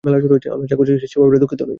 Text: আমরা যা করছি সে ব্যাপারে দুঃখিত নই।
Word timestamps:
আমরা 0.03 0.19
যা 0.65 0.75
করছি 0.77 0.93
সে 1.03 1.17
ব্যাপারে 1.19 1.39
দুঃখিত 1.39 1.61
নই। 1.61 1.69